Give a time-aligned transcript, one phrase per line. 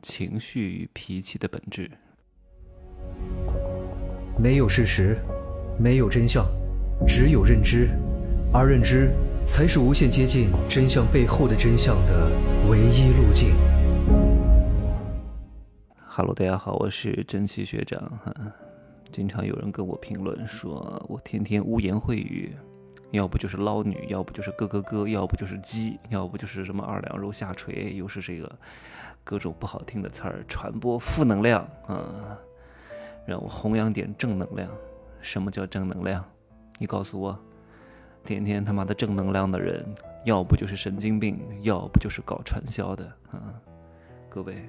[0.00, 1.90] 情绪与脾气的本质。
[4.38, 5.18] 没有事实，
[5.78, 6.46] 没有真相，
[7.06, 7.88] 只有认知，
[8.52, 9.10] 而认知
[9.44, 12.30] 才是无限接近真相背后的真相的
[12.70, 13.54] 唯一路径。
[16.06, 18.00] Hello，大家好，我是真奇学长。
[18.24, 18.32] 哈，
[19.10, 22.54] 经常有人跟我评论说，我天天污言秽语，
[23.10, 28.50] 要不就是捞女，要不就是咯咯咯，要不就是鸡，要不就是什么二两肉下垂，又是这个
[29.24, 32.38] 各种不好听的词儿，传播负能量啊。
[33.26, 34.70] 让我弘扬点正能量。
[35.20, 36.24] 什么叫正能量？
[36.78, 37.38] 你告诉我。
[38.24, 39.82] 天天他妈的正能量的人，
[40.24, 43.54] 要不就是神经病，要不就是搞传销的啊！
[44.28, 44.68] 各位，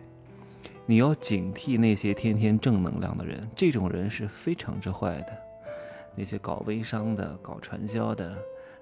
[0.85, 5.48] 你要警惕那些天天正能量的人，这种人是非常之坏的。
[6.15, 8.37] 那些搞微商的、搞传销的、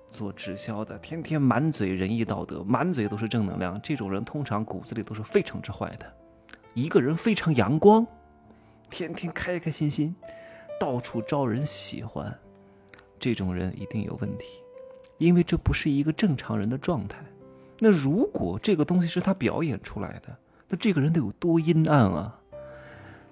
[0.09, 6.05] 做直销的，天天满嘴仁义道德，满嘴都是正能量，这种人通常骨子里都是非常之坏的。
[6.73, 8.05] 一个人非常阳光。
[8.89, 10.15] 天天开开心心，
[10.79, 12.33] 到处招人喜欢，
[13.19, 14.61] 这种人一定有问题，
[15.17, 17.19] 因为这不是一个正常人的状态。
[17.79, 20.33] 那如果这个东西是他表演出来的，
[20.69, 22.39] 那这个人得有多阴暗啊，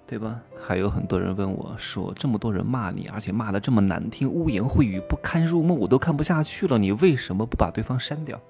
[0.06, 0.40] 对吧？
[0.64, 6.78] 还有很多人问我说：“这么多人骂你，而且骂的这么难听，污言秽语不堪入目，我都看不下去了。
[6.78, 8.40] 你为什么不把对方删掉？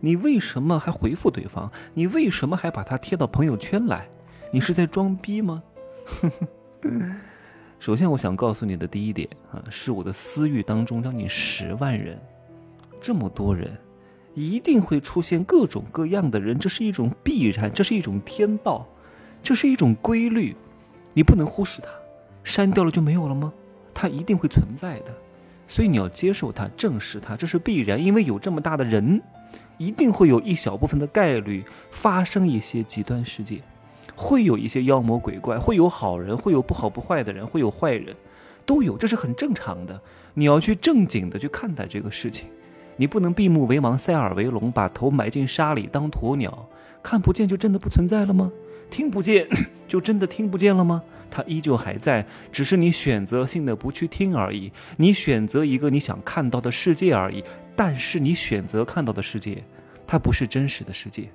[0.00, 1.70] 你为什么还回复对方？
[1.94, 4.08] 你为什么还把他贴到朋友圈来？
[4.50, 5.62] 你是在装逼吗？”
[7.78, 12.18] 首先，我想告诉你的第一点啊，是我的私域当中将近十万人，
[13.00, 13.78] 这么多人，
[14.34, 18.86] 一定会出现各种各样的人，这是一种必然，这是一种天道，
[19.42, 20.56] 这是一种规律，
[21.16, 21.88] 你不能忽视它。
[22.44, 23.50] 删掉了就没有了吗？
[23.94, 25.06] 它一定会存在的，
[25.66, 29.22] 所以你要接受它，正视它，这是必然，因为有这么大的人，
[29.78, 33.62] 一定会有一小部分的概率发生一些极端事件。
[34.14, 38.14] 会有一些妖魔鬼怪，会有好人，会有不好不坏的人，会有坏人，
[38.66, 39.98] 都有，这是很正常的。
[40.34, 42.46] 你要去正经的去看待这个事情，
[42.96, 46.68] 你不能闭目为盲，塞耳为聋，把头埋进沙里当鸵鸟，
[47.02, 48.52] 看不见就真的不存在了吗？
[48.90, 49.46] 听不见
[49.86, 51.02] 就真的听不见了吗？
[51.30, 54.72] 它依旧还在，只是你选择性的不去听而已。
[54.96, 59.62] 你选择一个你想看到的世界而已，但是你选择看到的世界，
[60.06, 61.28] 它不是真实的世界。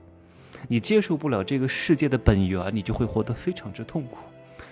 [0.67, 4.19] 你接受不了这个世界的本源，你就会活得非常之痛苦。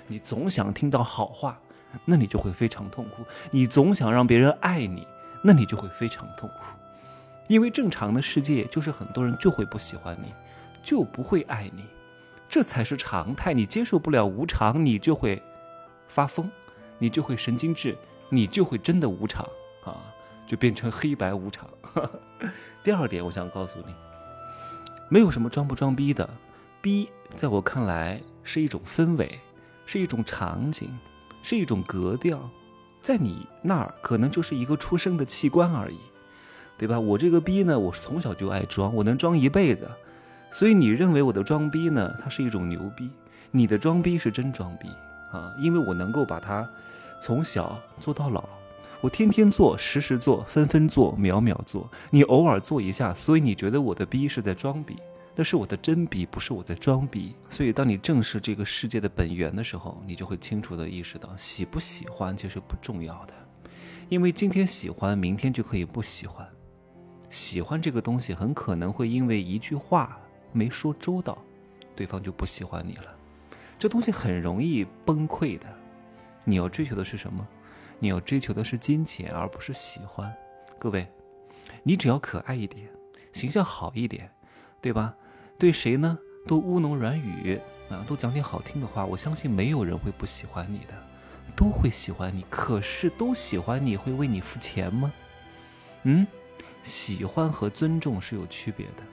[0.08, 1.60] 你总想听到好话，
[2.06, 3.24] 那你就会非常痛苦。
[3.52, 5.06] 你总想让别人爱你，
[5.44, 6.56] 那你就会非常痛苦。
[7.48, 10.32] 因为正常的世界就是很多人就会不喜欢你，
[10.82, 11.84] 就不会爱你，
[12.50, 13.54] 这才是常态。
[13.54, 15.42] 你接受不了无常，你就会
[16.08, 16.50] 发疯，
[16.98, 17.96] 你就会神经质，
[18.30, 19.48] 你就会真的无常
[19.86, 19.96] 啊，
[20.48, 21.70] 就变成黑白无常。
[22.84, 23.94] 第二点，我想告诉你。
[25.08, 26.30] 没有什么装不装逼的，
[26.82, 29.40] 逼在我看来是一种氛围，
[29.86, 30.90] 是一种场景，
[31.42, 32.50] 是一种格调，
[33.02, 35.98] 在你那儿可能就是一个出生的器官而已，
[36.78, 37.00] 对吧？
[37.00, 39.90] 我这个逼呢，我从小就爱装，我能装一辈子，
[40.52, 43.10] 所以你认为我的装逼呢，它是一种牛逼，
[43.52, 44.88] 你的装逼是真装逼
[45.32, 46.70] 啊，因为我能够把它
[47.22, 48.48] 从小做到老。
[49.02, 51.90] 我天天做，时时做，分分做，秒秒做。
[52.10, 54.98] 你偶尔做一下，所以你觉得我的逼是在装逼，
[55.36, 57.34] 那是我的真逼，不是我在装逼。
[57.48, 63.34] 所以，当你正视这个世界的本源的时候，你就会清楚的意识到，喜不喜欢其实不重要的，
[64.10, 66.46] 因为今天喜欢，明天就可以不喜欢。
[67.30, 70.20] 喜欢这个东西，很可能会因为一句话
[70.52, 71.38] 没说周到，
[71.96, 73.16] 对方就不喜欢你了。
[73.78, 75.66] 这东西很容易崩溃的。
[76.46, 77.48] 你要追求的是什么？
[78.00, 80.34] 你要追求的是金钱，而不是喜欢。
[80.78, 81.08] 各位，
[81.84, 82.90] 你只要可爱一点，
[83.32, 84.32] 形象好一点，
[84.82, 85.14] 对吧？
[85.58, 86.18] 对谁呢？
[86.48, 89.06] 都乌侬软语啊，都讲点好听的话。
[89.06, 90.94] 我相信没有人会不喜欢你的，
[91.56, 92.46] 都会喜欢你。
[92.50, 95.12] 可是，都喜欢你会为你付钱吗？
[96.04, 96.26] 嗯，
[96.82, 99.04] 喜欢和尊重是有区别的，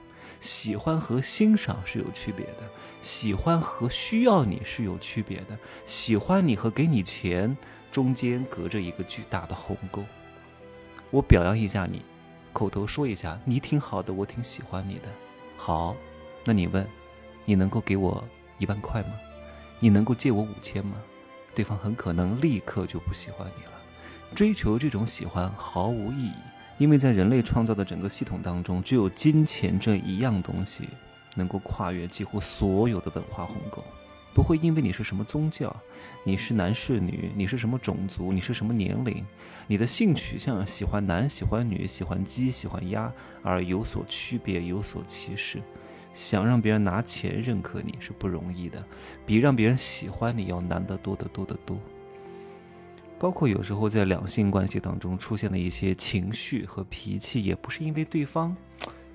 [0.47, 2.63] 喜欢和欣赏是有区别的，
[3.03, 7.57] 喜欢和需要你是有区别的，喜欢你和给你钱。
[7.91, 10.05] 中间隔着一个巨大的鸿沟。
[11.11, 12.03] 我表扬一下你，
[12.53, 15.09] 口头说一下，你挺好的，我挺喜欢你的。
[15.57, 15.97] 好，
[16.45, 16.87] 那你问，
[17.47, 18.23] 你能够给我
[18.59, 19.15] 一万块吗？
[19.81, 20.97] 你能够借我五千吗？
[21.55, 23.73] 对方很可能立刻就不喜欢你了。
[24.35, 26.33] 追求这种喜欢毫无意义，
[26.79, 30.85] 因为在人类创造的整个系统当中，只有金钱这一样东西
[31.35, 33.83] 能够跨越几乎所有的文化鸿沟。
[34.35, 35.75] 不会因为你是什么宗教，
[36.23, 39.25] 你是男是女，你是什么种族，你是什么年龄，
[39.67, 43.11] 你的性取向喜欢男喜欢女喜欢鸡喜欢鸭
[43.43, 45.63] 而有所区别有所歧视。
[46.13, 48.85] 想让别人拿钱认可你是不容易的，
[49.25, 51.79] 比让别人喜欢你要难得多得多得多。
[53.19, 58.55] 包括有时候在两性关系当中出现的一些情绪和脾气，也不是因为对方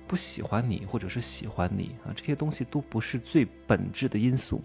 [0.06, 4.62] 不喜欢你，或者是喜欢你啊，这些东西都不是最本质的因素。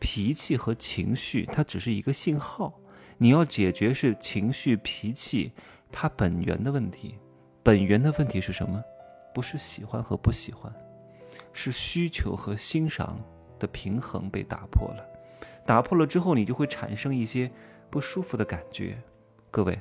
[0.00, 2.72] 脾气和情绪，它只是一个信号，
[3.16, 5.52] 你要解决是情绪、脾气
[5.90, 7.16] 它本源的问题。
[7.62, 8.82] 本源的问题是什么？
[9.34, 10.72] 不是喜欢和不喜欢。
[11.52, 13.18] 是需求和欣赏
[13.58, 15.04] 的平衡被打破了，
[15.66, 17.50] 打破了之后，你就会产生一些
[17.90, 18.96] 不舒服的感觉。
[19.50, 19.78] 各位，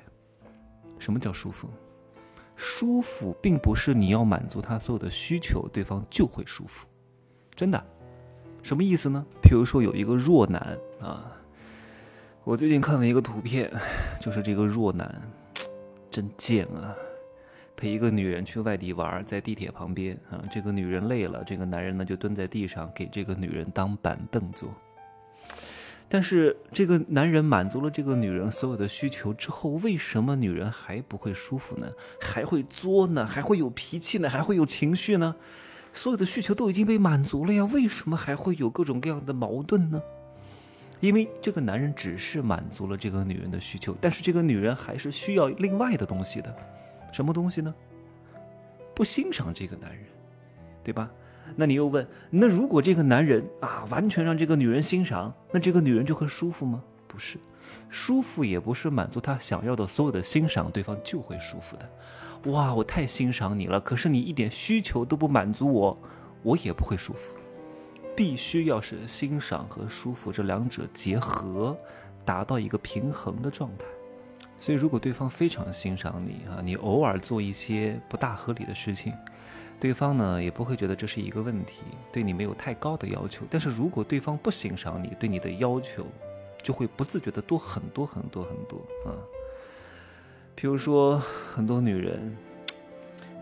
[0.98, 1.70] 什么叫舒服？
[2.56, 6.88] 舒服并不是你要满足他所有的需求，对方就会舒服。
[7.54, 7.86] 真的？
[8.64, 9.24] 什么意思呢？
[9.42, 11.32] 比如说有一个弱男啊，
[12.44, 13.72] 我最近看了一个图片，
[14.20, 15.22] 就是这个弱男
[16.10, 16.96] 真贱啊。
[17.76, 24.74] 陪一个女人去外地玩，在地铁旁边啊，这个女人累了，这个男人呢就蹲在地上给这个女人当板凳坐。
[26.10, 31.88] 但是这个男人满足了这个女人所有的需求之后，为什么女人还不会舒服呢？
[32.22, 33.26] 还会作呢？
[33.26, 34.30] 还会有脾气呢？
[34.30, 35.36] 还会有情绪呢？
[35.92, 40.02] 所有的需求都已经被满足了呀，为什么还会有各种各样的矛盾呢？
[41.00, 46.56] 因为这个男人只是满足了这个女人的需求，但是这个女人还是需要另外的东西的。
[47.12, 47.74] 什么东西呢？
[48.96, 50.06] 不欣赏这个男人，
[50.84, 51.12] 对吧？
[51.56, 56.84] 那你又问，那如果这个男人啊，完全让这个女人欣赏，那这个女人就会舒服吗？
[57.08, 57.38] 不是，
[57.90, 61.90] 舒服也不是满足她想要的所有的欣赏，对方就会舒服的。
[62.52, 65.98] 哇，我太欣赏你了，可是你一点需求都不满足我，
[66.44, 67.34] 我也不会舒服。
[68.16, 71.78] 必须要是欣赏和舒服这两者结合，
[72.26, 73.86] 达到一个平衡的状态。
[74.60, 79.14] 所以，如果对方非常欣赏你啊，你偶尔做一些不大合理的事情，
[79.80, 83.46] 对方呢也不会觉得这是一个问题，对你没有太高的要求。
[83.50, 86.06] 但是如果对方不欣赏你，对你的要求
[86.64, 89.14] 就会不自觉的多很多很多很多啊。
[90.56, 91.22] 比如说，
[91.52, 92.36] 很多女人，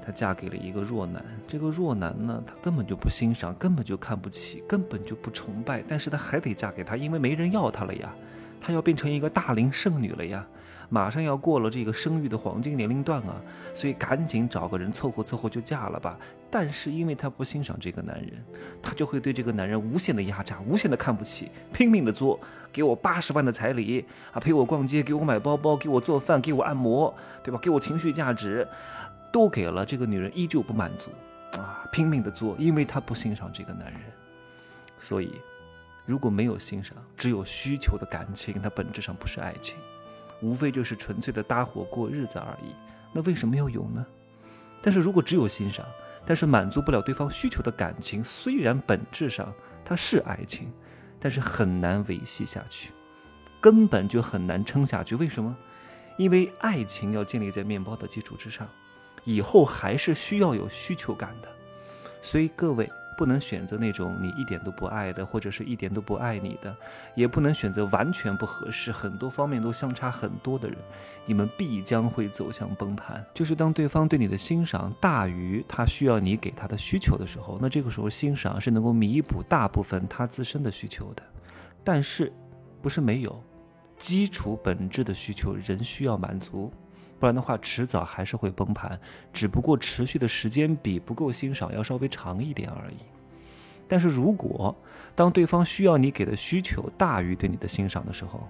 [0.06, 8.14] 她嫁给了一个弱男，这个弱男呢，她根本就不欣赏，根本就看不起，根本就不崇拜，但是她还得嫁给他，因为没人要她了呀，
[8.60, 10.46] 她要变成一个大龄剩女了呀。
[10.88, 13.42] 马上要过了这个生育的黄金年龄段啊，
[13.74, 16.16] 所以赶紧找个人凑合凑合就嫁了吧。
[16.52, 18.34] 但是因为她不欣赏这个男人，
[18.84, 22.40] 她就会对这个男人无限的压榨，无限的看不起，拼命的作，
[22.72, 27.12] 给我八十万的彩礼啊，陪我逛街，给我买包包，给我做饭，给我按摩，
[27.44, 27.60] 对吧？
[27.60, 28.66] 给我情绪价值，
[29.34, 31.10] 都给了，这个女人依旧不满足
[31.58, 34.02] 啊，拼命的做，因为她不欣赏这个男人。
[35.00, 35.32] 所以，
[36.06, 39.76] 如果没有欣赏，只有需求的感情，它本质上不是爱情。
[40.42, 42.76] 无非就是纯粹的搭伙过日子而已，
[43.12, 44.06] 那为什么要有呢？
[44.82, 45.86] 但是如果只有欣赏，
[46.26, 49.52] 但是满足不了对方需求的感情，虽然本质上
[49.84, 50.72] 它是爱情，
[51.20, 52.92] 但是很难维系下去，
[53.60, 55.16] 根本就很难撑下去。
[55.16, 55.56] 为什么？
[56.18, 58.68] 因为爱情要建立在面包的基础之上，
[59.24, 61.50] 以后还是需要有需求感的。
[62.22, 62.88] 所以各位。
[63.18, 66.76] 不能选择那种你一点都不爱的，或者是一点都不爱你的，
[67.16, 70.78] 也不能选择完全不合适、很多方面都相差很多的人，
[71.26, 73.26] 你们必将会走向崩盘。
[73.34, 81.24] 就是当对方对你的欣赏大于他需要你给他的需求的时候，那这个时候欣赏是能够弥补大部分他自身的需求的，
[81.84, 82.32] 但是
[82.82, 83.44] 不是没有
[83.98, 86.72] 基础本质的需求仍需要满足。
[87.20, 89.00] 不然的话，迟早还是会崩盘，
[89.32, 92.98] 只不过持续的时间比不够欣赏要稍微长一点而已。
[93.88, 94.76] 但是如果
[95.16, 98.48] 当对方需要你给的需求大于对你的欣赏的时候，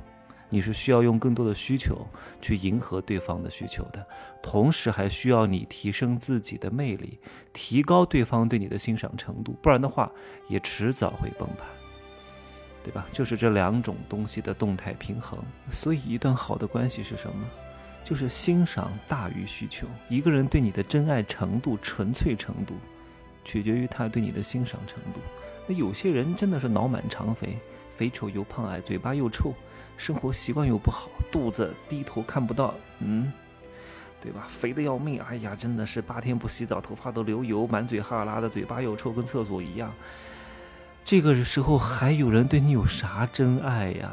[0.49, 2.07] 你是需要用更多的需求
[2.39, 4.05] 去迎合对方的需求的，
[4.41, 7.19] 同时还需要你提升自己的魅力，
[7.51, 9.55] 提高对方对你的欣赏程度。
[9.61, 10.09] 不然的话，
[10.47, 11.67] 也迟早会崩盘，
[12.83, 13.05] 对吧？
[13.11, 15.37] 就是这两种东西的动态平衡。
[15.71, 17.45] 所以，一段好的关系是什么？
[18.05, 19.87] 就是欣赏大于需求。
[20.07, 22.75] 一个人对你的真爱程度、纯粹程度，
[23.43, 25.19] 取决于他对你的欣赏程度。
[25.67, 27.57] 那有些人真的是脑满肠肥，
[27.97, 29.51] 肥丑又胖矮，嘴巴又臭，
[29.97, 33.33] 生活习惯又不好，肚子低头看不到，嗯，
[34.21, 34.45] 对吧？
[34.47, 39.91] 肥的要命，哎呀，真的是八天不洗澡，头发都流油，满嘴哈喇的，嘴巴又臭，跟厕所一样。
[41.03, 44.11] 这个时候还有人对你有啥真爱呀？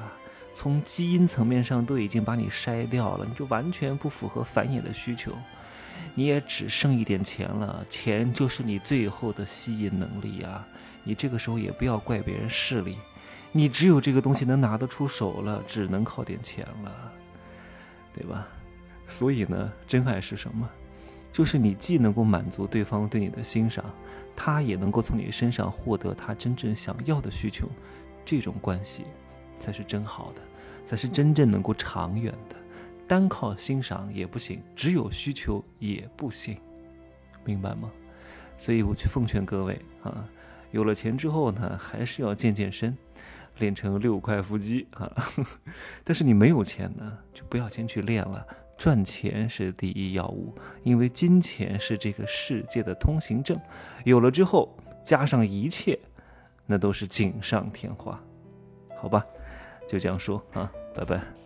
[0.54, 5.32] 从基因层面上都已经把你筛掉了，你就完全不符合繁衍的需求，
[6.14, 10.66] 你也只剩一点钱了，钱就是你最后的吸引能力啊！
[11.04, 12.96] 你这个时候也不要怪别人势利，
[13.50, 17.12] 你只有这个东西能拿得出手了，只能靠点钱了，
[18.14, 18.46] 对吧？
[19.08, 20.68] 所以呢，真爱是什么？
[21.32, 23.84] 就是你既能够满足对方对你的欣赏，
[24.36, 27.68] 他也能够从你身上获得他真正想要的需求，
[28.22, 29.04] 这种关系
[29.62, 30.42] 才是真好的，
[30.84, 32.56] 才是真正能够长远的。
[33.06, 36.58] 单靠欣赏也不行，只有需求也不行，
[37.44, 37.88] 明白吗？
[38.58, 40.28] 所以我去奉劝各位啊，
[40.72, 42.96] 有了钱之后呢，还是要健健身，
[43.58, 45.12] 练成六块腹肌啊。
[46.02, 48.44] 但是你没有钱呢，就不要先去练了。
[48.78, 50.52] 赚钱是第一要务，
[50.82, 53.56] 因为金钱是这个世界的通行证，
[54.04, 55.96] 有了之后加上一切，
[56.66, 58.20] 那都是锦上添花，
[58.96, 59.24] 好吧？
[59.92, 61.41] 就这样说啊，拜拜。